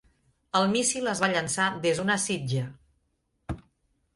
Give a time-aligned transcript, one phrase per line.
[0.59, 2.65] El míssil es va llançar des d'una sitja.